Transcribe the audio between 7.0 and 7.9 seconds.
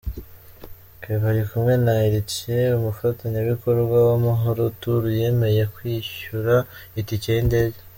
itike y'indege.